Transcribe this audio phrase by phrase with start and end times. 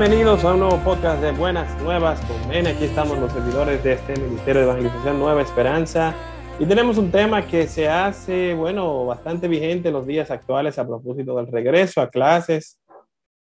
[0.00, 2.66] Bienvenidos a un nuevo podcast de Buenas Nuevas con Ben.
[2.66, 6.14] Aquí estamos los servidores de este Ministerio de Evangelización Nueva Esperanza.
[6.58, 10.86] Y tenemos un tema que se hace, bueno, bastante vigente en los días actuales a
[10.86, 12.80] propósito del regreso a clases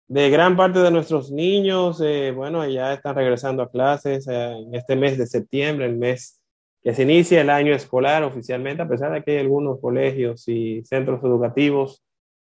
[0.09, 2.01] de gran parte de nuestros niños.
[2.03, 6.41] Eh, bueno, ya están regresando a clases eh, en este mes de septiembre, el mes
[6.83, 10.83] que se inicia el año escolar oficialmente, a pesar de que hay algunos colegios y
[10.83, 12.03] centros educativos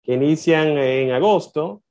[0.03, 1.82] que inician en agosto.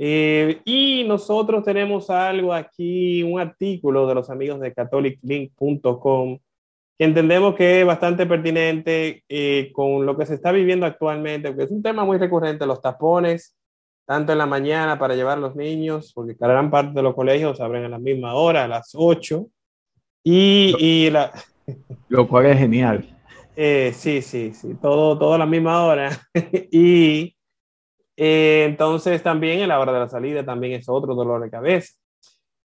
[0.00, 6.38] Eh, y nosotros tenemos algo aquí, un artículo de los amigos de catholiclink.com
[6.96, 11.64] que entendemos que es bastante pertinente eh, con lo que se está viviendo actualmente, porque
[11.64, 13.56] es un tema muy recurrente, los tapones,
[14.06, 17.60] tanto en la mañana para llevar a los niños, porque gran parte de los colegios
[17.60, 19.46] abren a la misma hora, a las 8,
[20.24, 21.32] y, y la...
[22.08, 23.16] Lo cual es genial.
[23.54, 26.10] Eh, sí, sí, sí, todo, todo a la misma hora.
[26.72, 27.36] y
[28.20, 31.94] eh, entonces también en la hora de la salida también es otro dolor de cabeza.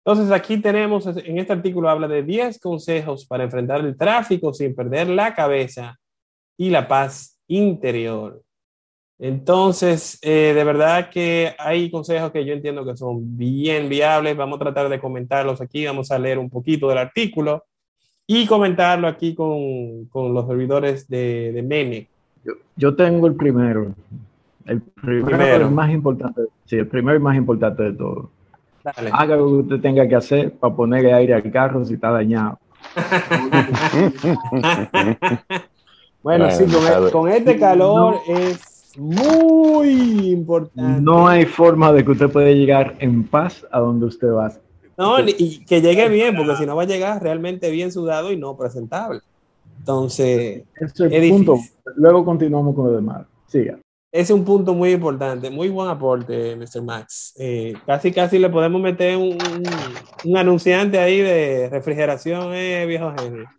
[0.02, 4.74] Entonces aquí tenemos, en este artículo habla de 10 consejos para enfrentar el tráfico sin
[4.74, 5.98] perder la cabeza
[6.56, 8.42] y la paz interior.
[9.18, 14.36] Entonces, eh, de verdad que hay consejos que yo entiendo que son bien viables.
[14.38, 15.84] Vamos a tratar de comentarlos aquí.
[15.84, 17.64] Vamos a leer un poquito del artículo
[18.26, 22.08] y comentarlo aquí con, con los servidores de, de Mene.
[22.44, 23.94] Yo, yo tengo el primero.
[24.66, 28.30] El primero, más importante, sí, el primero y más importante de todo.
[28.84, 32.58] Haga lo que usted tenga que hacer para ponerle aire al carro si está dañado.
[36.22, 41.02] bueno, sí, con, e-, con, este calor es muy importante.
[41.02, 44.52] No hay forma de que usted pueda llegar en paz a donde usted va.
[44.96, 48.36] No, y que llegue bien, porque si no va a llegar realmente bien sudado y
[48.36, 49.20] no presentable.
[49.78, 51.58] Entonces, es el punto.
[51.96, 53.26] Luego continuamos con lo demás.
[53.46, 53.78] Siga
[54.14, 56.82] es un punto muy importante, muy buen aporte, Mr.
[56.82, 57.34] Max.
[57.36, 59.36] Eh, casi, casi le podemos meter un,
[60.24, 63.50] un, anunciante ahí de refrigeración, eh, viejo genio.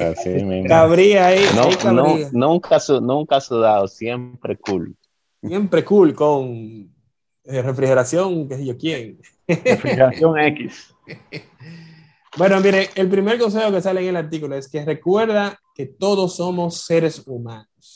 [0.00, 0.68] Así mismo.
[0.68, 1.40] Cabría ahí.
[1.54, 4.96] No, ahí No, nunca, nunca sudado, siempre cool.
[5.40, 6.92] Siempre cool con
[7.44, 9.20] eh, refrigeración, que sé yo quién.
[9.46, 10.94] Refrigeración X.
[12.38, 16.36] Bueno, mire, el primer consejo que sale en el artículo es que recuerda que todos
[16.36, 17.95] somos seres humanos.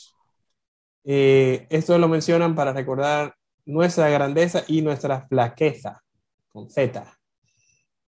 [1.03, 3.35] Eh, esto lo mencionan para recordar
[3.65, 6.01] nuestra grandeza y nuestra flaqueza,
[6.49, 7.05] con Z.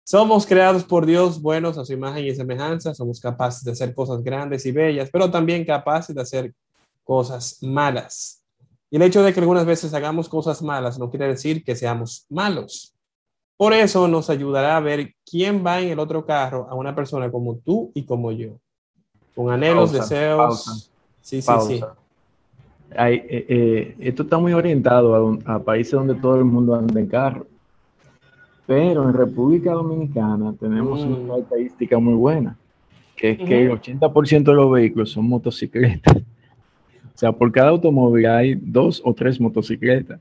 [0.03, 4.23] Somos creados por Dios buenos a su imagen y semejanza, somos capaces de hacer cosas
[4.23, 6.53] grandes y bellas, pero también capaces de hacer
[7.03, 8.41] cosas malas.
[8.89, 12.25] Y el hecho de que algunas veces hagamos cosas malas no quiere decir que seamos
[12.29, 12.93] malos.
[13.57, 17.29] Por eso nos ayudará a ver quién va en el otro carro a una persona
[17.29, 18.59] como tú y como yo,
[19.35, 20.89] con anhelos, deseos.
[21.21, 21.83] Sí, sí, sí
[22.95, 27.07] hay, eh, eh, esto está muy orientado a, países donde todo el mundo anda en
[27.07, 27.47] carro.
[28.65, 31.39] Pero en República Dominicana tenemos una mm.
[31.39, 32.57] estadística muy buena,
[33.15, 36.17] que es que el 80% de los vehículos son motocicletas.
[37.07, 40.19] O sea, por cada automóvil hay dos o tres motocicletas.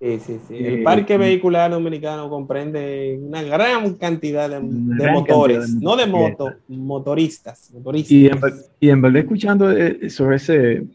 [0.00, 0.56] Sí, sí, sí.
[0.56, 7.70] El eh, parque vehicular dominicano comprende una gran cantidad de, motores, no de moto, motoristas.
[7.74, 8.12] motoristas.
[8.12, 8.40] Y, en,
[8.80, 9.66] y en verdad, escuchando
[10.08, 10.86] sobre ese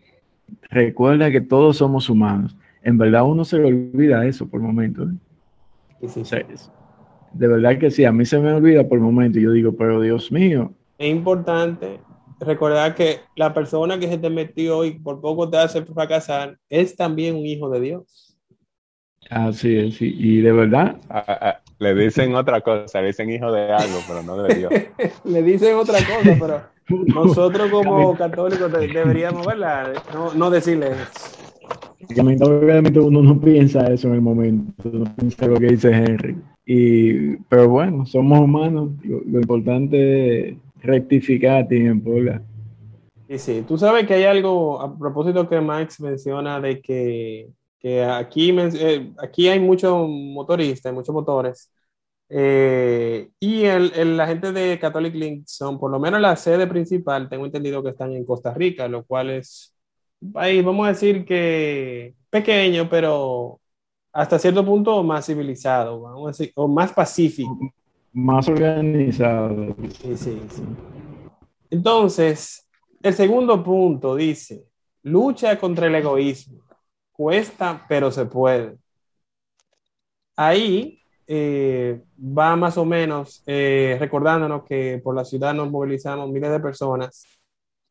[0.70, 2.56] recuerda que todos somos humanos.
[2.84, 5.10] En verdad uno se le olvida eso por momentos.
[5.12, 6.46] ¿eh?
[7.34, 10.32] de verdad que sí, a mí se me olvida por momentos yo digo, pero Dios
[10.32, 10.74] mío.
[10.98, 12.00] Es importante
[12.40, 16.96] recordar que la persona que se te metió y por poco te hace fracasar es
[16.96, 18.38] también un hijo de Dios.
[19.30, 20.14] Así es, sí.
[20.18, 20.98] y de verdad.
[21.80, 24.74] le dicen otra cosa, le dicen hijo de algo, pero no de Dios.
[25.24, 29.94] le dicen otra cosa, pero nosotros como católicos deberíamos, ¿verdad?
[30.14, 31.42] No, no decirle eso.
[32.16, 36.36] Lamentablemente uno no piensa eso en el momento, no piensa lo que dice Henry.
[36.66, 42.42] Y, pero bueno, somos humanos, lo, importante es rectificar a tiempo, ¿verdad?
[43.28, 47.50] Sí, sí, tú sabes que hay algo a propósito que Max menciona de que,
[47.80, 51.72] que aquí, eh, aquí hay muchos motoristas, muchos motores,
[52.34, 57.28] eh, y el, la gente de Catholic Link son, por lo menos la sede principal,
[57.28, 59.76] tengo entendido que están en Costa Rica, lo cual es
[60.22, 63.60] un país, vamos a decir que pequeño, pero
[64.14, 67.60] hasta cierto punto más civilizado, vamos a decir, o más pacífico.
[68.14, 69.76] Más organizado.
[70.02, 70.64] Sí, sí, sí.
[71.70, 72.66] Entonces,
[73.04, 74.64] el segundo punto dice,
[75.04, 76.64] lucha contra el egoísmo.
[77.12, 78.78] Cuesta, pero se puede.
[80.38, 86.52] Ahí eh, va más o menos eh, recordándonos que por la ciudad nos movilizamos miles
[86.52, 87.26] de personas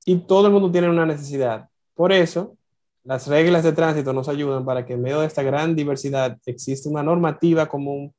[0.05, 1.69] y todo el mundo tiene una necesidad.
[1.95, 2.57] Por eso,
[3.05, 6.89] las reglas de tránsito nos ayudan para que en medio de esta gran diversidad exista
[6.89, 8.13] una normativa común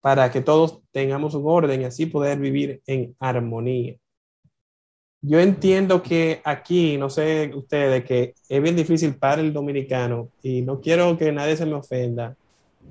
[0.00, 3.96] para que todos tengamos un orden y así poder vivir en armonía.
[5.20, 10.62] Yo entiendo que aquí, no sé ustedes, que es bien difícil para el dominicano y
[10.62, 12.36] no quiero que nadie se me ofenda,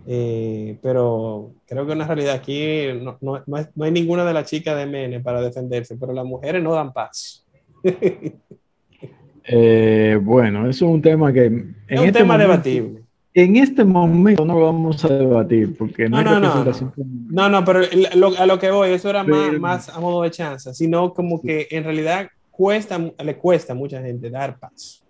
[0.07, 4.77] eh, pero creo que una realidad aquí no, no, no, hay ninguna de las chicas
[4.77, 7.45] de Mene para defenderse, pero las mujeres no dan paz.
[9.43, 11.45] eh, bueno, eso es un tema que...
[11.45, 13.01] En es un este tema momento, debatible.
[13.33, 16.93] En este momento no lo vamos a debatir porque no, no hay representación.
[17.29, 17.81] No, no, no, pero
[18.15, 21.41] lo, a lo que voy, eso era más, más a modo de chance, sino como
[21.41, 25.03] que en realidad cuesta, le cuesta a mucha gente dar paso.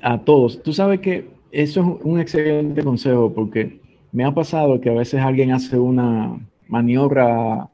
[0.00, 0.62] A todos.
[0.62, 3.80] Tú sabes que eso es un excelente consejo porque
[4.12, 6.38] me ha pasado que a veces alguien hace una
[6.68, 7.68] maniobra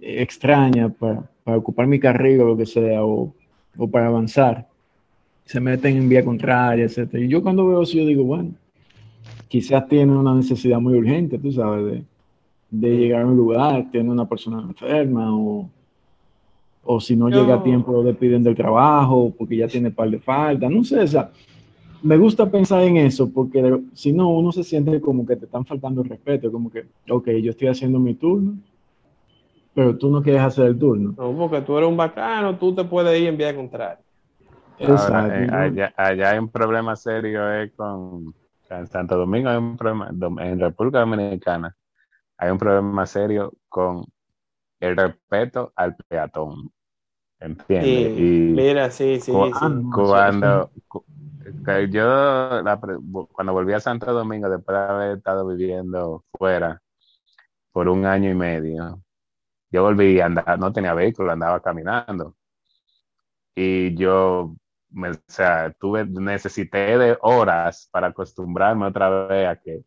[0.00, 3.32] extraña para, para ocupar mi carril o lo que sea, o,
[3.76, 4.66] o, para avanzar.
[5.44, 7.14] Se meten en vía contraria, etc.
[7.14, 8.50] Y yo cuando veo eso, yo digo, bueno,
[9.48, 12.04] quizás tiene una necesidad muy urgente, tú sabes, de,
[12.70, 15.68] de llegar a un lugar, tiene una persona enferma o,
[16.84, 20.18] o si no llega a tiempo lo despiden del trabajo porque ya tiene par de
[20.18, 21.30] falta, no sé, o sea,
[22.02, 25.64] me gusta pensar en eso porque si no, uno se siente como que te están
[25.64, 28.54] faltando el respeto, como que, ok, yo estoy haciendo mi turno,
[29.74, 31.14] pero tú no quieres hacer el turno.
[31.16, 34.00] No, porque tú eres un bacano, tú te puedes ir en vía contraria.
[34.80, 38.34] Ahora, eh, allá, allá, hay un problema serio eh, con
[38.70, 40.10] en Santo Domingo, hay un problema,
[40.42, 41.76] en República Dominicana
[42.40, 44.04] hay un problema serio con
[44.80, 46.70] el respeto al peatón.
[47.38, 48.14] ¿Entiendes?
[48.14, 49.30] Sí, y mira, sí, sí.
[49.30, 50.70] Cuando, cuando,
[51.90, 52.62] yo
[53.32, 56.80] cuando volví a Santo Domingo después de haber estado viviendo fuera
[57.72, 59.02] por un año y medio,
[59.70, 62.36] yo volví a andar, no tenía vehículo, andaba caminando.
[63.54, 64.54] Y yo,
[64.90, 69.84] me, o sea, tuve, necesité de horas para acostumbrarme otra vez a que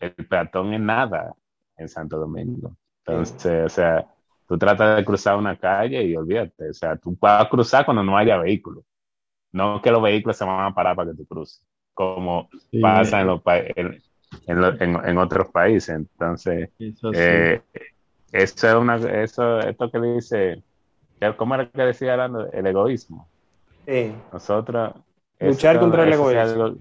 [0.00, 1.34] el peatón es nada
[1.76, 2.76] en Santo Domingo.
[3.06, 4.06] Entonces, o sea,
[4.46, 8.02] tú tratas de cruzar una calle y olvídate, o sea, tú vas a cruzar cuando
[8.02, 8.84] no haya vehículo.
[9.54, 11.64] No que los vehículos se van a parar para que tú cruces,
[11.94, 12.80] como sí.
[12.80, 14.02] pasa en, los en,
[14.48, 15.94] en, en, en, otros países.
[15.94, 17.20] Entonces, eso, sí.
[17.20, 17.62] eh,
[18.32, 20.62] eso es una, eso, esto que dice,
[21.36, 22.50] ¿cómo era que decía hablando?
[22.50, 23.28] El egoísmo.
[23.86, 24.12] Sí.
[24.32, 24.94] Nosotros.
[25.38, 26.40] Luchar contra el egoísmo.
[26.40, 26.76] Algo,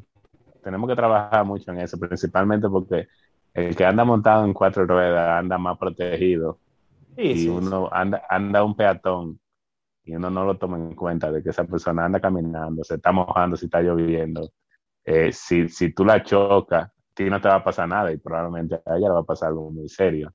[0.64, 3.08] tenemos que trabajar mucho en eso, principalmente porque
[3.54, 6.58] el que anda montado en cuatro ruedas anda más protegido.
[7.16, 9.40] Sí, y sí, uno anda, anda un peatón
[10.06, 13.12] y uno no lo toma en cuenta de que esa persona anda caminando, se está
[13.12, 14.52] mojando, si está lloviendo.
[15.06, 18.18] Eh, si, si tú la chocas, a ti no te va a pasar nada y
[18.18, 20.34] probablemente a ella le va a pasar algo muy serio.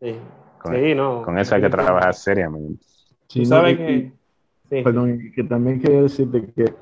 [0.00, 0.14] Sí,
[0.58, 1.22] con, sí no.
[1.22, 2.84] Con eso hay que trabajar seriamente.
[3.28, 4.12] Sí, tú sabes no, que...
[4.70, 4.82] Sí.
[4.82, 6.74] Perdón, que también quería decirte que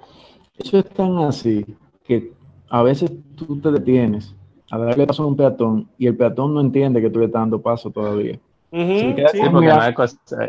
[0.57, 1.67] eso es tan así
[2.05, 2.33] que
[2.69, 4.35] a veces tú te detienes
[4.71, 7.43] a darle paso a un peatón y el peatón no entiende que tú le estás
[7.43, 8.39] dando paso todavía.
[8.73, 9.95] Uh -huh, sí, sí, porque no hay,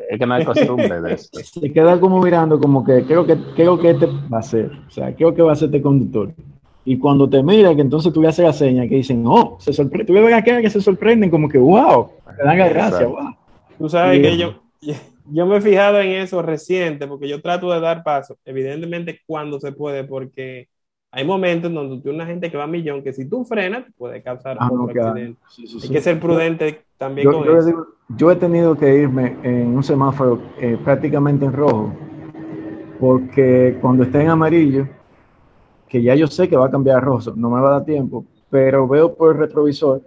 [0.09, 1.39] es que no hay costumbre de esto.
[1.41, 4.89] Se queda como mirando, como que creo que creo que este va a ser, o
[4.89, 6.33] sea, creo que va a ser este conductor.
[6.85, 9.73] Y cuando te mira, que entonces tú le haces la seña, que dicen, oh, se
[9.73, 13.35] sorprende, tú ves a que se sorprenden, como que, wow, te dan la gracia, wow.
[13.77, 14.55] Tú sabes y que yo,
[15.29, 19.59] yo me he fijado en eso reciente, porque yo trato de dar paso, evidentemente cuando
[19.59, 20.67] se puede, porque
[21.15, 23.83] hay momentos en donde tú una gente que va a millón, que si tú frenas,
[23.99, 25.39] puede causar ah, otro no, accidente.
[25.47, 25.93] Sí, sí, Hay sí.
[25.93, 27.67] que ser prudente también yo, con yo, eso.
[27.67, 31.93] digo, yo, he tenido que irme en un semáforo eh, prácticamente en rojo,
[32.99, 34.87] porque cuando esté en amarillo,
[35.87, 37.85] que ya yo sé que va a cambiar a rojo, no me va a dar
[37.85, 40.01] tiempo, pero veo por el retrovisor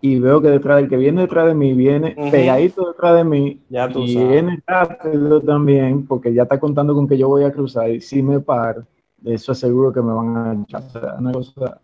[0.00, 2.30] y veo que detrás del que viene detrás de mí viene uh -huh.
[2.32, 4.28] pegadito detrás de mí ya tú y sabes.
[4.28, 8.22] viene rápido también porque ya está contando con que yo voy a cruzar y si
[8.22, 8.84] me paro
[9.24, 10.82] eso es seguro que me van a echar.
[10.82, 11.80] O sea, una cosa.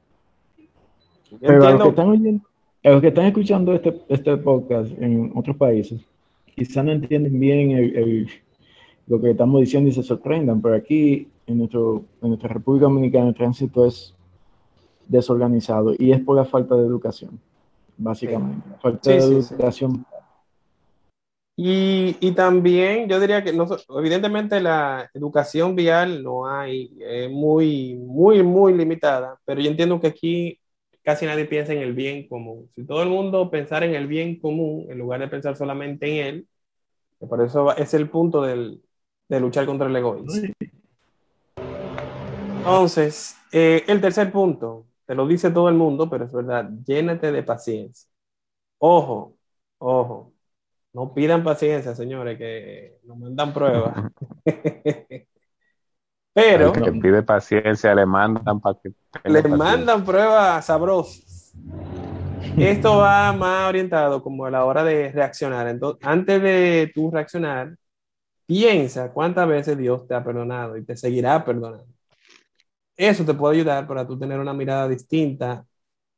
[1.41, 2.45] Pero a los, que están oyendo,
[2.85, 6.01] a los que están escuchando este, este podcast en otros países,
[6.55, 8.29] quizás no entienden bien el, el,
[9.07, 13.29] lo que estamos diciendo y se sorprendan, pero aquí en, nuestro, en nuestra República Dominicana
[13.29, 14.15] el tránsito es
[15.09, 17.39] desorganizado y es por la falta de educación,
[17.97, 18.69] básicamente.
[18.81, 19.93] Falta sí, de sí, educación.
[19.97, 20.20] Sí.
[21.57, 23.67] Y, y, también yo diría que no,
[23.99, 30.07] evidentemente la educación vial no hay, es muy, muy, muy limitada, pero yo entiendo que
[30.07, 30.59] aquí
[31.03, 32.71] casi nadie piensa en el bien común.
[32.75, 36.27] Si todo el mundo pensara en el bien común, en lugar de pensar solamente en
[36.27, 36.49] él,
[37.29, 38.83] por eso es el punto del,
[39.29, 40.55] de luchar contra el egoísmo.
[42.59, 47.33] Entonces, eh, el tercer punto, te lo dice todo el mundo, pero es verdad, llénate
[47.33, 48.09] de paciencia.
[48.79, 49.37] Ojo,
[49.79, 50.30] ojo,
[50.93, 54.11] no pidan paciencia, señores, que nos mandan pruebas.
[56.33, 56.73] Pero.
[56.73, 58.93] que pide paciencia, le mandan para que.
[59.25, 61.55] Le mandan pruebas sabrosas.
[62.57, 65.69] Esto va más orientado como a la hora de reaccionar.
[65.69, 67.77] Entonces, antes de tú reaccionar,
[68.47, 71.87] piensa cuántas veces Dios te ha perdonado y te seguirá perdonando.
[72.97, 75.65] Eso te puede ayudar para tú tener una mirada distinta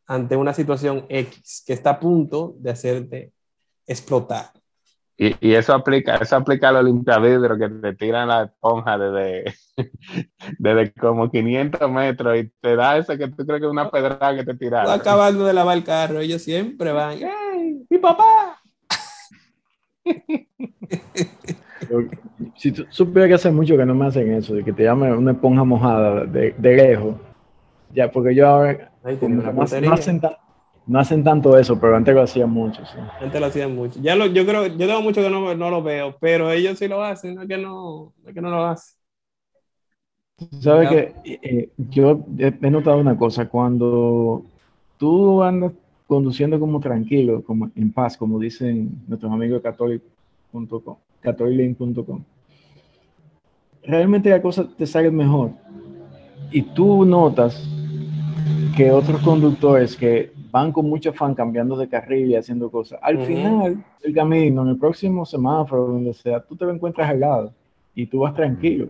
[0.07, 3.33] ante una situación X que está a punto de hacerte
[3.87, 4.62] explotar.
[5.41, 9.55] Y, eso aplica, eso aplica a los limpiavidrios que te tiran la esponja desde,
[10.59, 14.35] desde como 500 metros y te da eso que tú crees que es una pedrada
[14.35, 14.91] que te tiraron.
[14.93, 18.61] acabando de lavar el carro, ellos siempre van, ¡Hey, mi papá!
[22.57, 25.13] si tú supieras que hace mucho que no me hacen eso, de que te llamen
[25.13, 27.15] una esponja mojada de, de lejos,
[27.95, 28.91] ya, porque yo ahora
[30.87, 32.83] no, hacen tanto eso, pero antes lo hacían mucho.
[33.21, 34.01] Antes lo hacían mucho.
[34.01, 36.89] Ya lo, yo creo, yo tengo mucho que no, no, lo veo, pero ellos sí
[36.89, 38.97] lo hacen, no es que no, que no lo hacen.
[40.61, 44.45] Sabes que eh, eh, yo he notado una cosa, cuando
[44.99, 45.73] tú andas
[46.07, 52.25] conduciendo como tranquilo, como en paz, como dicen nuestros amigos de catholic.com, catholiclink.com,
[53.85, 55.53] realmente la cosa te sale mejor.
[56.51, 57.67] Y tú notas
[58.77, 63.01] que otros conductores que van con mucho afán cambiando de carril y haciendo cosas.
[63.03, 67.55] Al final del camino, en el próximo semáforo, donde sea, tú te encuentras al lado
[67.95, 68.89] y tú vas tranquilo.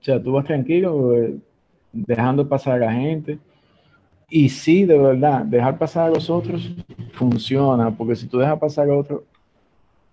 [0.00, 1.36] O sea, tú vas tranquilo, eh,
[1.92, 3.38] dejando pasar a la gente.
[4.28, 6.74] Y sí, de verdad, dejar pasar a los otros
[7.12, 9.22] funciona, porque si tú dejas pasar a otro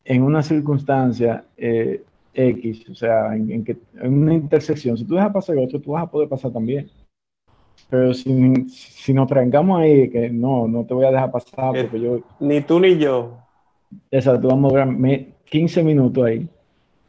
[0.05, 2.03] en una circunstancia eh,
[2.35, 5.91] X, o sea, en, que, en una intersección, si tú dejas pasar a otro, tú
[5.91, 6.87] vas a poder pasar también.
[7.91, 11.99] Pero si, si nos trancamos ahí, que no, no te voy a dejar pasar porque
[11.99, 12.21] yo...
[12.39, 13.37] Ni tú ni yo.
[14.09, 14.97] Exacto, vamos a durar
[15.43, 16.47] 15 minutos ahí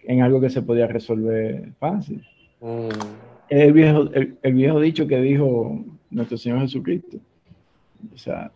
[0.03, 2.27] en algo que se podía resolver fácil.
[2.61, 2.89] Mm.
[3.49, 7.19] El, viejo, el, viejo dicho que dijo nuestro Señor Jesucristo.
[8.13, 8.51] O sea,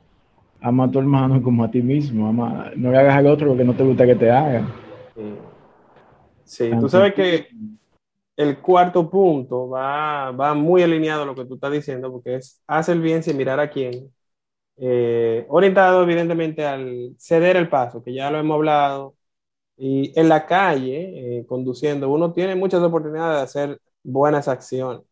[0.61, 2.27] ama a tu hermano como a ti mismo.
[2.27, 4.67] Ama, no le hagas al otro lo que no te gusta que te haga.
[6.43, 7.47] Sí, tú sabes que
[8.37, 12.63] el cuarto punto va, va muy alineado a lo que tú estás diciendo, porque es
[12.67, 14.13] hacer el bien sin mirar a quién.
[14.79, 19.17] Eh, orientado evidentemente al ceder el paso, que ya lo hemos hablado.
[19.77, 25.05] Y en la calle, eh, conduciendo, uno tiene muchas oportunidades de hacer buenas acciones.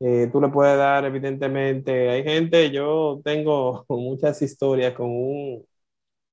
[0.00, 5.66] Eh, tú le puedes dar, evidentemente, hay gente, yo tengo muchas historias con un,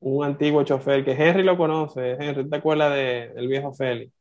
[0.01, 2.13] un antiguo chofer que Henry lo conoce.
[2.13, 4.13] Henry, ¿te acuerdas de, del viejo Félix?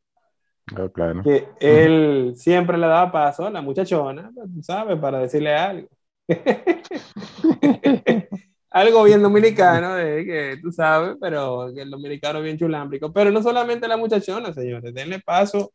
[1.23, 4.33] Que él siempre le daba paso a la muchachona,
[4.63, 4.99] ¿sabes?
[4.99, 5.89] Para decirle algo.
[8.71, 13.13] algo bien dominicano, de que tú sabes, pero el dominicano es bien chulámbrico.
[13.13, 15.73] Pero no solamente la muchachona, señores, denle paso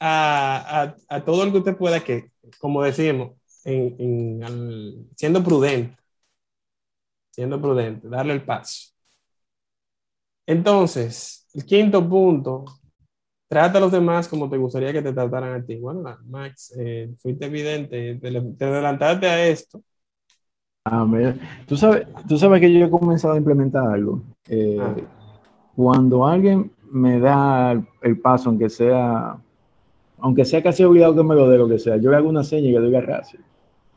[0.00, 3.32] a, a, a todo lo que usted pueda, que, como decimos,
[3.64, 5.96] en, en, siendo prudente,
[7.30, 8.92] siendo prudente, darle el paso.
[10.46, 12.64] Entonces, el quinto punto
[13.48, 15.76] trata a los demás como te gustaría que te trataran a ti.
[15.76, 19.82] Bueno, Max, eh, fuiste evidente, te, adelantaste a esto.
[20.84, 21.06] Ah,
[21.66, 24.22] tú sabes, tú sabes que yo he comenzado a implementar algo.
[24.48, 24.94] Eh, ah.
[25.74, 27.72] Cuando alguien me da
[28.02, 29.36] el, paso, aunque sea,
[30.18, 32.44] aunque sea casi obligado que me lo dé lo que sea, yo le hago una
[32.44, 33.40] seña y le doy la gracia.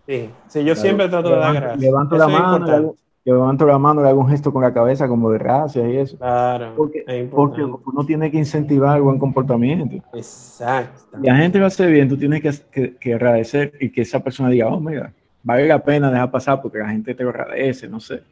[0.08, 1.82] Sí, sí yo siempre trato de dar gracias.
[1.82, 2.96] Levanto la mano,
[3.28, 5.98] que levanto la mano, le hago un gesto con la cabeza como de gracias y
[5.98, 6.18] eso.
[6.18, 6.74] Claro.
[6.78, 9.98] Porque, porque uno tiene que incentivar el buen comportamiento.
[10.14, 11.18] Exacto.
[11.22, 14.48] Y la gente lo hace bien, tú tienes que, que, agradecer y que esa persona
[14.48, 15.12] diga, oh, mira,
[15.44, 18.24] vale la pena dejar pasar porque la gente te lo agradece, no sé.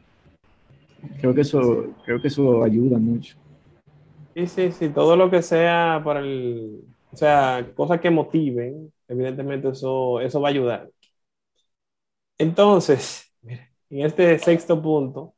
[1.20, 3.36] Creo que eso, creo que eso ayuda mucho.
[4.32, 6.80] Sí, sí, sí, todo lo que sea para el,
[7.12, 10.88] o sea, cosas que motiven, evidentemente eso, eso va a ayudar.
[12.38, 13.25] Entonces,
[13.90, 15.34] en este sexto punto,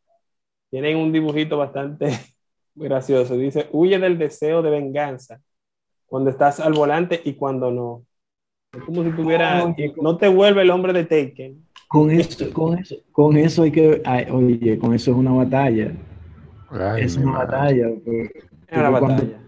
[0.70, 2.10] tienen un dibujito bastante
[2.74, 3.36] gracioso.
[3.36, 5.40] Dice, huye del deseo de venganza
[6.06, 8.04] cuando estás al volante y cuando no.
[8.72, 11.64] Es como si tuviera, no te vuelve el hombre de Taken.
[11.88, 15.92] Con eso, con eso, con eso hay que, oye, con eso es una batalla.
[16.98, 17.88] es una batalla.
[17.88, 19.40] es una batalla.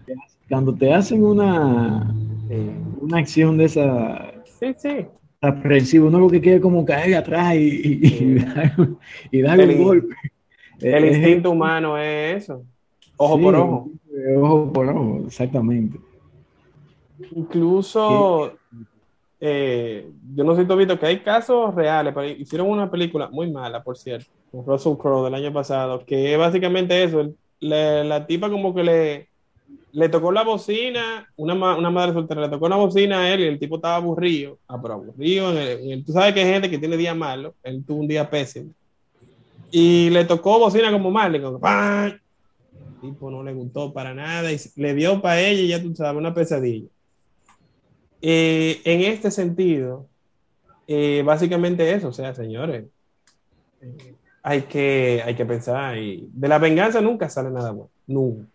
[0.49, 2.13] Cuando te, hacen una,
[2.99, 5.07] una acción de esa, sí, sí
[5.41, 8.37] aprensivo, uno lo que quiere como caer atrás y,
[9.31, 10.15] y, darle un golpe.
[10.79, 12.63] El instinto humano es eso.
[13.17, 13.89] Ojo por ojo.
[14.37, 15.99] Ojo por ojo, exactamente.
[17.35, 18.53] Incluso,
[19.39, 22.89] eh, yo no sé si tú has visto que hay casos reales, pero hicieron una
[22.89, 27.33] película muy mala, por cierto, con Russell Crowe del año pasado, que es básicamente eso.
[27.59, 29.30] La, la tipa como que le,
[29.93, 33.47] le tocó la bocina, una, una madre soltera le tocó una bocina a él y
[33.47, 34.57] el tipo estaba aburrido.
[34.67, 35.53] Ah, pero aburrido.
[36.05, 37.53] tú sabes que hay gente que tiene días malos.
[37.63, 38.71] Él tuvo un día pésimo.
[39.71, 41.35] Y le tocó bocina como mal.
[41.35, 41.41] El
[43.01, 46.17] tipo no le gustó para nada y le dio para ella y ya tú sabes,
[46.17, 46.87] una pesadilla.
[48.21, 50.07] Eh, en este sentido,
[50.87, 52.85] eh, básicamente eso, o sea, señores,
[53.81, 58.45] eh, hay, que, hay que pensar y de la venganza nunca sale nada bueno, nunca.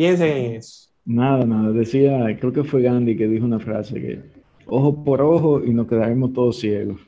[0.00, 0.88] Piensen en eso.
[1.04, 1.72] Nada, nada.
[1.72, 4.22] Decía, creo que fue Gandhi que dijo una frase que
[4.64, 6.98] ojo por ojo y nos quedaremos todos ciegos.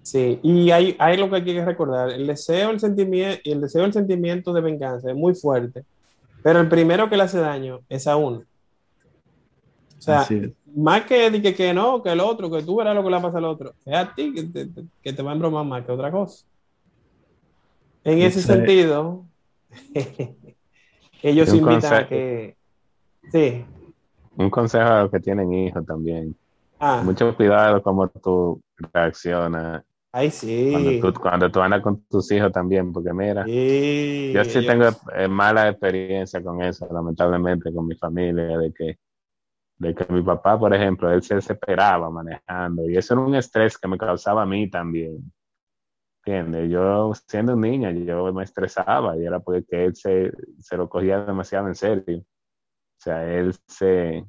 [0.00, 2.08] sí, y hay, hay lo que hay que recordar.
[2.08, 5.84] El deseo, el sentimiento, el deseo, el sentimiento de venganza es muy fuerte,
[6.42, 8.42] pero el primero que le hace daño es a uno.
[9.98, 10.26] O sea,
[10.74, 13.36] más que, que, que no, que el otro, que tú verás lo que le pasa
[13.36, 14.68] al otro, es a ti que te,
[15.02, 16.46] que te va a embromar más que otra cosa.
[18.04, 19.26] En ese sentido,
[21.24, 22.54] Ellos invitan a que.
[23.32, 23.64] Sí.
[24.36, 26.36] Un consejo a los que tienen hijos también.
[26.78, 27.00] Ah.
[27.02, 28.60] Mucho cuidado como tú
[28.92, 29.82] reaccionas.
[30.12, 30.70] Ay, sí.
[31.18, 34.84] Cuando tú, andas con tus hijos también, porque mira, yo sí tengo
[35.16, 38.98] eh, mala experiencia con eso, lamentablemente, con mi familia, de que,
[39.78, 43.78] de que mi papá, por ejemplo, él se desesperaba manejando y eso era un estrés
[43.78, 45.32] que me causaba a mí también.
[46.26, 46.70] ¿Entiendes?
[46.70, 51.68] Yo siendo niña, yo me estresaba y era porque él se, se lo cogía demasiado
[51.68, 52.18] en serio.
[52.18, 52.24] O
[52.96, 54.24] sea, él se...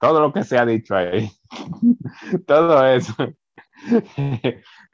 [0.00, 1.30] Todo lo que se ha dicho ahí,
[2.46, 3.14] todo eso.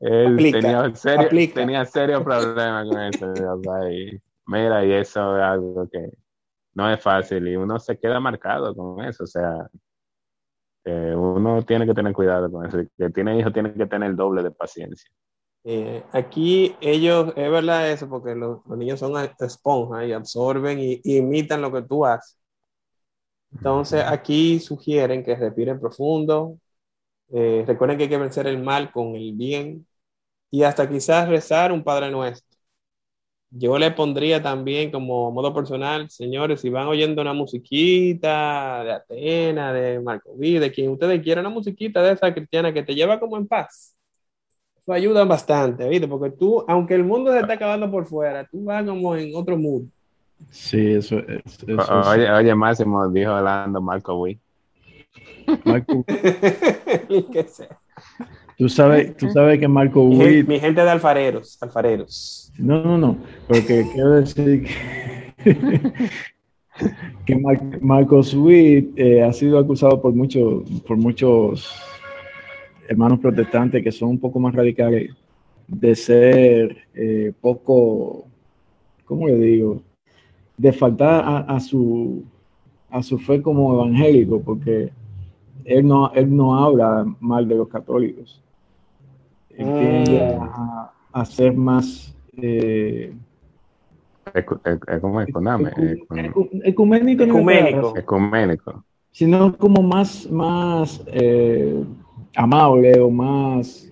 [0.01, 3.33] él tenía, serio, tenía serio problema con eso.
[3.91, 6.11] Y mira, y eso es algo que
[6.75, 9.25] no es fácil y uno se queda marcado con eso.
[9.25, 9.71] O sea,
[10.85, 12.81] uno tiene que tener cuidado con eso.
[12.81, 15.11] El que tiene hijos tiene que tener el doble de paciencia.
[15.69, 21.61] Eh, aquí ellos, es verdad eso, porque los, niños son esponjas y absorben y, imitan
[21.61, 22.39] lo que tú haces.
[23.53, 26.59] Entonces aquí sugieren que respiren profundo,
[27.31, 29.87] eh, recuerden que hay que vencer el mal con el bien
[30.51, 32.57] y hasta quizás rezar un Padre Nuestro.
[33.51, 39.73] Yo le pondría también como modo personal, señores, si van oyendo una musiquita de Atena,
[39.73, 43.21] de Marco V, de quien ustedes quieran, una musiquita de esa cristiana que te lleva
[43.21, 43.96] como en paz
[44.93, 46.07] ayudan bastante, ¿viste?
[46.07, 49.57] Porque tú, aunque el mundo se está acabando por fuera, tú vas como en otro
[49.57, 49.89] mundo.
[50.51, 51.59] Sí, eso es.
[51.67, 54.39] oye, oye, Máximo, dijo hablando Marco Witt.
[55.65, 56.05] Marco.
[57.33, 57.69] ¿Qué sé?
[58.59, 60.47] Tú sabes, tú sabes que Marco Witt.
[60.47, 62.53] Mi, gente de alfareros, alfareros.
[62.59, 63.19] No, no, no.
[63.49, 66.03] Porque quiero decir que,
[67.27, 67.37] que
[67.81, 71.71] Marcos Witt eh, ha sido acusado por, mucho, por muchos
[72.89, 75.15] hermanos protestantes que son un poco más radicales,
[75.69, 78.27] de ser eh, poco,
[79.05, 79.83] ¿cómo le digo?
[80.57, 82.25] De faltar a, su,
[82.91, 84.91] a su fe como evangélico, porque
[85.65, 88.41] él no, él no habla mal de los católicos.
[89.51, 90.93] Él tiende ah.
[91.13, 92.15] a, ser más...
[92.37, 93.15] Eh,
[95.01, 95.29] ¿Cómo es?
[95.29, 95.81] Ecuménico.
[96.65, 97.97] Ecuménico.
[97.97, 98.85] Ecuménico.
[99.13, 101.83] Sino como más, más eh,
[102.37, 103.91] amable o más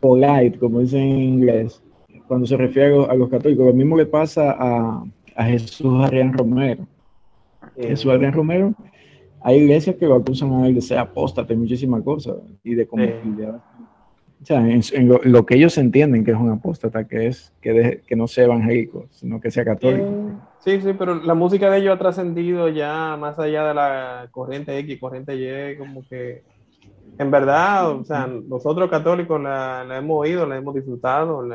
[0.00, 1.82] polite, como dicen en inglés,
[2.26, 3.64] cuando se refiere a, los católicos.
[3.64, 5.04] Lo mismo le pasa a,
[5.44, 6.86] Jesús Adrián Romero.
[7.76, 8.74] Jesús Adrián Romero,
[9.42, 13.04] hay iglesias que lo acusan a él de ser apóstate, muchísimas cosas, y de cómo...
[14.38, 18.16] O sea, en, lo, que ellos entienden que es un apóstata, que es que, que
[18.16, 20.06] no sea evangélico, sino que sea católico.
[20.58, 24.78] Sí, sí, pero la música de ellos ha trascendido ya más allá de la corriente
[24.78, 26.42] X, corriente Y, como que
[27.18, 31.46] en verdad, o sea, nosotros católicos la, hemos oído, la hemos disfrutado,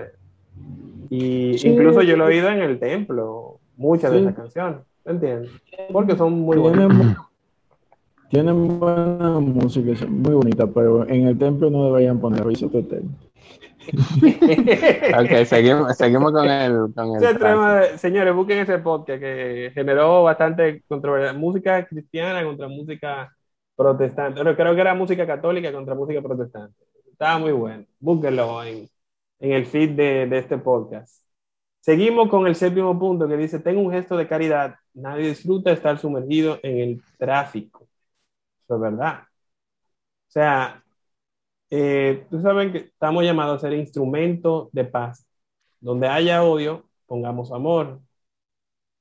[1.10, 5.52] y incluso yo lo he oído en el templo, muchas de esas canciones, ¿entiendes?
[5.92, 7.18] Porque son muy buenas.
[8.30, 13.04] Tienen buena música, muy bonita, pero en el templo no deberían poner Rizzo Tetel.
[13.92, 21.34] ok, seguimos, seguimos con el, con el señores, busquen ese podcast que generó bastante controversia.
[21.34, 23.36] Música cristiana contra música
[23.82, 24.42] protestante.
[24.42, 26.76] creo que era música católica contra música protestante.
[27.12, 27.86] Estaba muy bueno.
[28.00, 28.90] Búsquenlo en,
[29.40, 31.24] en el feed de, de, este podcast.
[31.82, 34.76] Seguimos con el séptimo punto que dice, tengo un gesto de caridad.
[34.94, 37.88] Nadie disfruta estar sumergido en el tráfico.
[38.64, 39.24] Eso es verdad.
[40.28, 40.84] O sea,
[41.70, 45.26] eh, tú sabes que estamos llamados a ser instrumento de paz.
[45.80, 48.00] Donde haya odio, pongamos amor.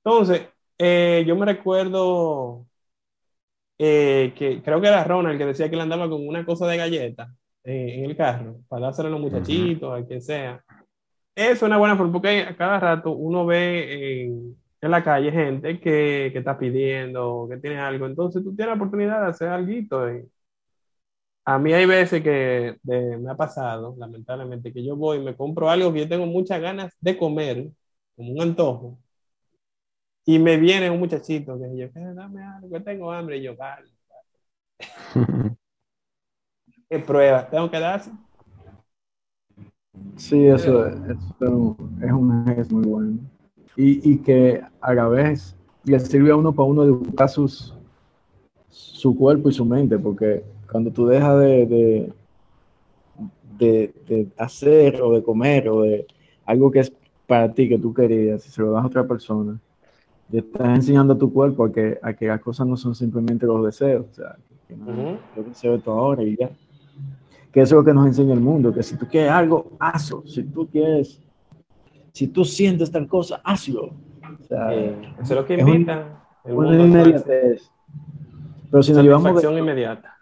[0.04, 2.66] Entonces, eh, yo me recuerdo
[3.82, 6.76] eh, que creo que era Ronald que decía que él andaba con una cosa de
[6.76, 7.32] galleta
[7.64, 10.62] eh, en el carro para dárselo a los muchachitos, a quien sea.
[11.34, 14.24] Es una buena forma, porque a cada rato uno ve
[14.82, 18.04] en la calle gente que, que está pidiendo, que tiene algo.
[18.04, 19.72] Entonces tú tienes la oportunidad de hacer algo.
[21.46, 25.70] A mí hay veces que me ha pasado, lamentablemente, que yo voy y me compro
[25.70, 27.70] algo que yo tengo muchas ganas de comer,
[28.14, 28.98] como un antojo,
[30.24, 33.90] y me viene un muchachito que yo, dame algo, que tengo hambre, y yo, vale.
[36.88, 37.48] ¿Qué prueba?
[37.48, 38.10] ¿Tengo que darse?
[40.16, 43.18] Sí, eso, eso es un gesto muy bueno
[43.76, 47.74] y, que a la vez le sirve a uno para uno educar sus,
[48.68, 52.12] su cuerpo y su mente, porque cuando tú dejas de,
[53.58, 56.06] de, de, hacer o de comer o de
[56.44, 56.92] algo que es
[57.26, 59.58] para ti, que tú querías, y se lo das a otra persona,
[60.30, 63.46] le estás enseñando a tu cuerpo a que, a que las cosas no son simplemente
[63.46, 64.36] los deseos, o sea,
[64.68, 66.50] que no, yo deseo esto ahora y ya.
[67.52, 70.22] Que eso es lo que nos enseña el mundo, que si tú quieres algo, hazlo.
[70.24, 71.20] Si tú quieres
[72.12, 73.84] si tú sientes tal cosa, hazlo.
[73.84, 76.24] O sea, eso es lo que invita.
[78.70, 80.16] Pero si nos llevamos de, inmediata.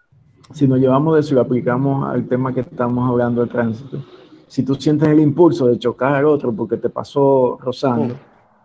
[0.52, 4.02] Si nos llevamos de eso y lo aplicamos al tema que estamos hablando del tránsito,
[4.46, 8.18] si tú sientes el impulso de chocar al otro porque te pasó rozando, mm.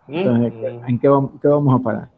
[0.08, 0.90] Entonces, mm.
[0.90, 2.10] ¿en qué vamos, qué vamos a parar?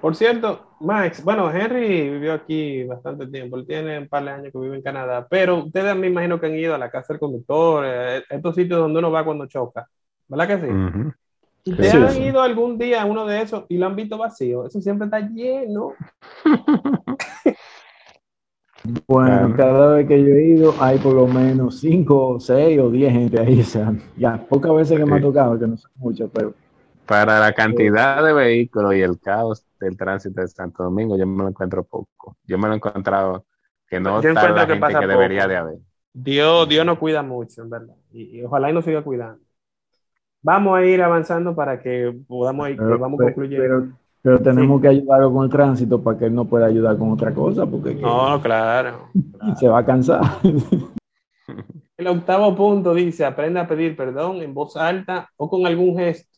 [0.00, 4.52] por cierto, Max, bueno, Henry vivió aquí bastante tiempo, él tiene un par de años
[4.52, 7.20] que vive en Canadá, pero ustedes me imagino que han ido a la casa del
[7.20, 9.88] conductor, eh, estos sitios donde uno va cuando choca,
[10.26, 11.70] ¿verdad que sí?
[11.70, 14.66] ¿Ustedes han ido algún día a uno de esos y lo han visto vacío?
[14.66, 15.92] Eso siempre está lleno.
[19.06, 23.12] Bueno, cada vez que yo he ido hay por lo menos cinco, seis o diez
[23.12, 23.60] gente ahí.
[23.62, 26.52] O sea, ya pocas veces que me ha tocado, que no son muchas, pero
[27.06, 31.42] para la cantidad de vehículos y el caos del tránsito de Santo Domingo, yo me
[31.42, 32.36] lo encuentro poco.
[32.44, 33.44] Yo me lo he encontrado
[33.88, 35.78] que no está la que gente que debería de haber.
[36.12, 37.94] Dios, Dios nos cuida mucho, en verdad.
[38.12, 39.42] Y, ojalá y nos siga cuidando.
[40.42, 43.62] Vamos a ir avanzando para que podamos ir, pero, vamos concluyendo.
[43.62, 43.88] Pero,
[44.22, 47.66] tenemos que ayudarlo con el tránsito para que él no pueda ayudar con otra cosa,
[47.66, 49.56] porque no, claro, claro.
[49.58, 50.20] se va a cansar.
[51.96, 56.32] El octavo punto dice, aprende a pedir perdón en voz alta o con algún gesto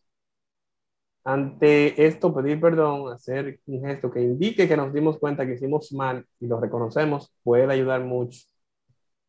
[1.25, 5.90] ante esto, pedir perdón, hacer un gesto que indique que nos dimos cuenta que hicimos
[5.92, 8.40] mal y lo reconocemos, puede ayudar mucho.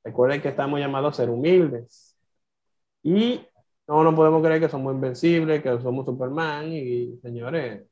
[0.03, 2.15] Recuerden que estamos llamados a ser humildes.
[3.01, 3.41] Y
[3.87, 6.71] no nos podemos creer que somos invencibles, que somos Superman.
[6.73, 7.83] Y, señores,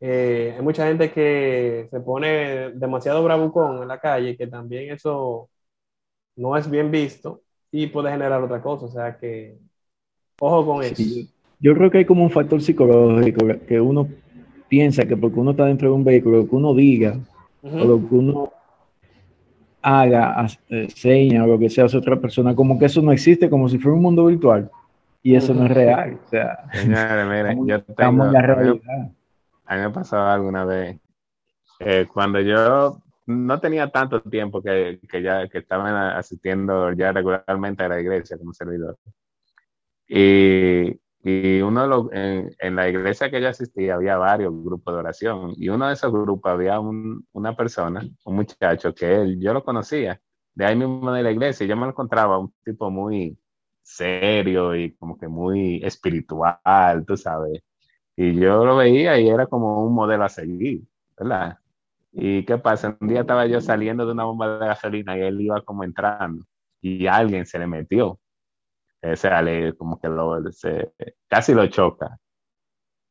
[0.00, 5.48] eh, hay mucha gente que se pone demasiado bravucón en la calle, que también eso
[6.36, 8.86] no es bien visto y puede generar otra cosa.
[8.86, 9.58] O sea que,
[10.40, 11.02] ojo con eso.
[11.60, 14.08] Yo creo que hay como un factor psicológico que uno
[14.68, 17.18] piensa que porque uno está dentro de un vehículo, lo que uno diga
[17.62, 18.52] o lo que uno
[19.82, 23.50] haga, eh, seña o lo que sea a otra persona, como que eso no existe,
[23.50, 24.70] como si fuera un mundo virtual.
[25.22, 26.20] Y eso no es real.
[26.24, 29.10] O sea, Señores, yo tengo, la realidad.
[29.68, 30.98] A mí me pasó alguna vez,
[31.80, 37.84] eh, cuando yo no tenía tanto tiempo que, que ya que estaba asistiendo ya regularmente
[37.84, 38.98] a la iglesia como servidor.
[40.08, 45.52] Y y uno los, en, la iglesia que yo asistía había varios grupos de oración
[45.56, 50.20] y uno de esos grupos había una persona, un muchacho que él, yo lo conocía,
[50.54, 53.38] de ahí mismo de la iglesia, y yo me lo encontraba un tipo muy
[53.82, 57.62] serio y como que muy espiritual, tú sabes.
[58.20, 60.82] Y yo lo veía y era como un modelo a seguir,
[61.16, 61.56] ¿verdad?
[62.10, 62.96] ¿Y qué pasa?
[63.00, 66.44] Un día estaba yo saliendo de una bomba de gasolina y él iba como entrando
[66.80, 68.18] y alguien se le metió
[69.00, 70.36] ese Ale como que lo,
[71.28, 72.18] casi lo choca.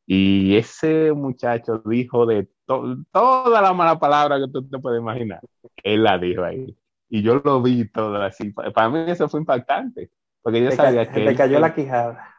[0.05, 5.39] Y ese muchacho dijo de toda la mala palabra que tú te puedes imaginar.
[5.83, 6.77] Él la dijo ahí.
[7.07, 8.51] Y yo lo vi todo así.
[8.51, 10.11] Para mí eso fue impactante.
[10.41, 11.21] Porque yo sabía que...
[11.21, 12.36] Le cayó la quijada.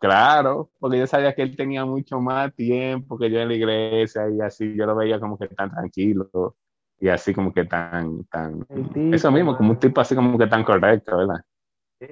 [0.00, 4.28] Claro, porque yo sabía que él tenía mucho más tiempo que yo en la iglesia
[4.30, 6.56] y así yo lo veía como que tan tranquilo
[6.98, 8.66] y así como que tan, tan,
[9.12, 11.42] eso mismo, como un tipo así como que tan correcto, ¿verdad?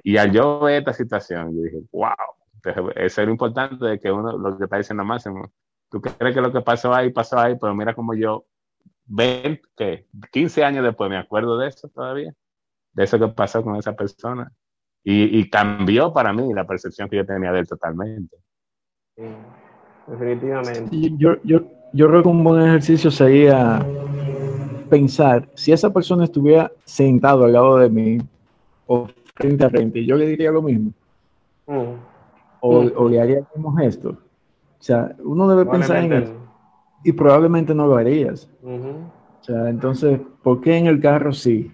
[0.03, 2.11] Y al yo ver esta situación, yo dije, wow,
[2.95, 5.51] eso es lo importante de que uno, lo que está diciendo Máximo,
[5.89, 8.45] tú crees que lo que pasó ahí, pasó ahí, pero mira como yo,
[9.05, 10.07] 20, ¿qué?
[10.31, 12.33] 15 años después me acuerdo de eso todavía,
[12.93, 14.51] de eso que pasó con esa persona.
[15.07, 18.35] Y, y cambió para mí la percepción que yo tenía de él totalmente.
[20.07, 20.89] definitivamente.
[21.17, 21.61] yo, yo,
[21.93, 23.85] yo creo que un buen ejercicio sería
[24.89, 28.17] pensar, si esa persona estuviera sentado al lado de mí,
[28.87, 30.91] o frente a frente, yo le diría lo mismo.
[31.67, 31.93] Mm.
[32.61, 32.91] O, mm.
[32.95, 34.09] o, le haría el mismo gesto.
[34.09, 36.33] O sea, uno debe pensar en eso.
[37.03, 38.49] Y probablemente no lo harías.
[38.63, 41.71] O sea, entonces, ¿por qué en el carro sí?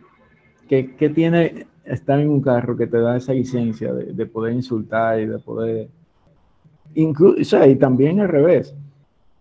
[0.67, 4.54] ¿Qué, ¿Qué, tiene estar en un carro que te da esa licencia de, de, poder
[4.54, 5.89] insultar y de poder
[6.95, 8.75] incluso, y también al revés,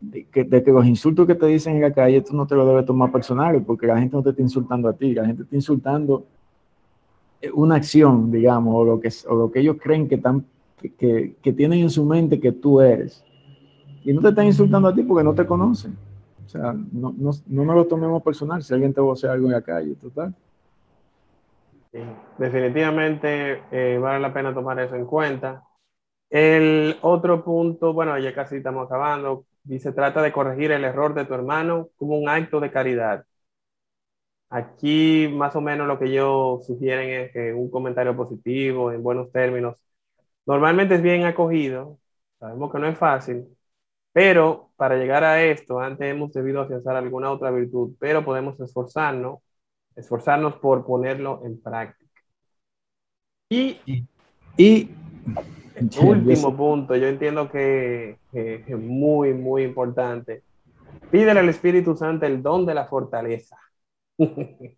[0.00, 2.54] de que, de que, los insultos que te dicen en la calle, tú no te
[2.54, 5.42] lo debes tomar personal, porque la gente no te está insultando a ti, la gente
[5.42, 6.24] está insultando
[7.54, 10.44] una acción, digamos, o lo que, o lo que ellos creen que, están,
[10.98, 13.24] que, que tienen en su mente que tú eres.
[14.04, 15.96] Y no te están insultando a ti porque no te conocen.
[16.46, 19.52] O sea, no, no, no nos lo tomemos personal si alguien te vocea algo en
[19.52, 20.34] la calle, total.
[22.38, 25.64] Definitivamente eh, vale la pena tomar eso en cuenta.
[26.30, 31.26] El otro punto, bueno, ya casi estamos acabando, dice, trata de corregir el error de
[31.26, 33.26] tu hermano como un acto de caridad.
[34.48, 39.76] Aquí más o menos lo que ellos sugieren es un comentario positivo, en buenos términos,
[40.46, 41.98] normalmente es bien acogido,
[42.40, 43.46] sabemos que no es fácil,
[44.12, 49.40] pero para llegar a esto, antes hemos debido afianzar alguna otra virtud, pero podemos esforzarnos,
[49.96, 52.22] esforzarnos por ponerlo en práctica.
[53.50, 53.78] Y,
[54.56, 54.90] y
[56.02, 60.42] último punto, yo entiendo que es muy, muy importante.
[61.10, 63.56] Pídele al Espíritu Santo el don de la fortaleza.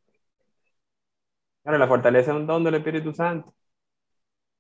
[1.63, 3.55] Claro, la fortaleza es un don del Espíritu Santo.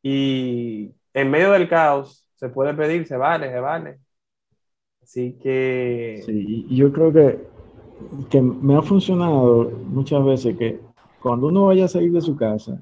[0.03, 3.99] Y en medio del caos se puede pedir, se vale, se vale.
[5.03, 6.23] Así que...
[6.25, 7.41] Sí, y yo creo que,
[8.31, 10.81] que me ha funcionado muchas veces que
[11.21, 12.81] cuando uno vaya a salir de su casa,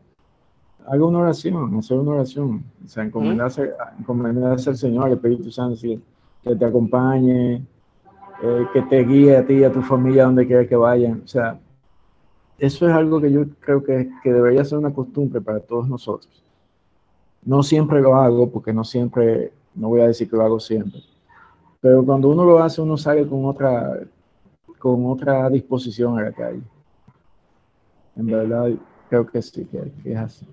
[0.86, 5.80] haga una oración, hacer una oración, o sea, encomendarse, encomendarse al Señor, al Espíritu Santo,
[5.80, 7.62] que te acompañe,
[8.42, 11.22] eh, que te guíe a ti y a tu familia donde quiera que vayan.
[11.24, 11.58] O sea,
[12.58, 16.42] eso es algo que yo creo que, que debería ser una costumbre para todos nosotros.
[17.44, 21.02] No siempre lo hago, porque no siempre, no voy a decir que lo hago siempre,
[21.80, 24.00] pero cuando uno lo hace, uno sale con otra,
[24.80, 26.62] con otra disposición a la calle.
[28.16, 28.70] En verdad,
[29.08, 30.46] creo que sí, que, es así.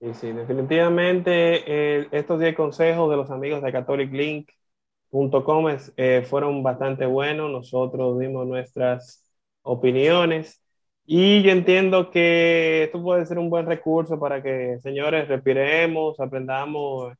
[0.00, 7.06] Sí, sí, definitivamente eh, estos 10 consejos de los amigos de CatholicLink.com eh, fueron bastante
[7.06, 7.50] buenos.
[7.50, 9.24] Nosotros dimos nuestras
[9.62, 10.62] opiniones
[11.06, 17.14] y yo entiendo que esto puede ser un buen recurso para que, señores, respiremos, aprendamos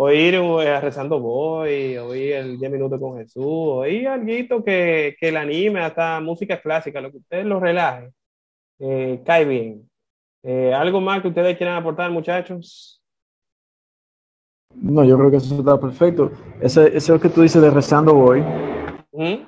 [0.00, 5.38] oír eh, rezando voy, oír el 10 minutos con Jesús, oír algo que, que le
[5.38, 8.12] anime, hasta música clásica, lo que ustedes lo relaje,
[8.78, 9.90] eh, cae bien.
[10.44, 13.02] Eh, ¿Algo más que ustedes quieran aportar, muchachos?
[14.72, 16.30] No, yo creo que eso está perfecto.
[16.60, 18.40] Ese, eso que tú dices de rezando voy.
[19.12, 19.42] ¿Mm?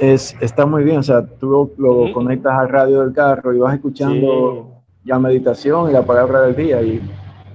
[0.00, 2.12] Es, está muy bien, o sea, tú lo, ¿Mm?
[2.12, 6.80] conectas al radio del carro y vas escuchando ya meditación y la palabra del día
[6.80, 7.02] y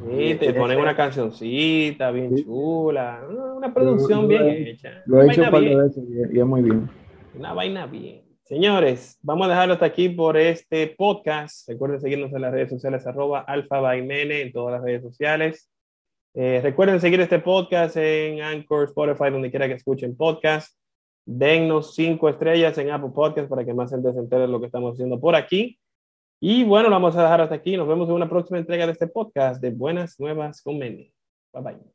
[0.10, 3.22] Sí, te ponen una cancioncita bien chula,
[3.56, 5.02] una producción bien hecha.
[5.06, 6.89] Lo he hecho para veces y es muy bien.
[7.36, 8.24] Una vaina bien.
[8.44, 11.68] Señores, vamos a dejarlo hasta aquí por este podcast.
[11.70, 15.70] Recuerden seguirnos en las redes sociales, arroba alfa en todas las redes sociales.
[16.36, 20.78] Eh, recuerden seguir este podcast en Anchor, Spotify, donde quiera que escuchen podcast.
[21.26, 24.66] Dennos cinco estrellas en Apple Podcast para que más gente se entere de lo que
[24.66, 25.80] estamos haciendo por aquí.
[26.45, 27.77] Y bueno, lo vamos a dejar hasta aquí.
[27.77, 31.13] Nos vemos en una próxima entrega de este podcast de Buenas Nuevas con Mendy.
[31.53, 31.92] Bye bye.